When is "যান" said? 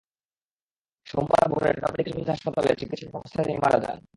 3.83-3.97